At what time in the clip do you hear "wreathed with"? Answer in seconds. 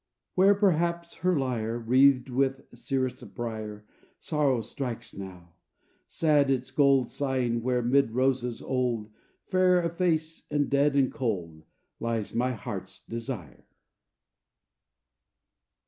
1.77-2.61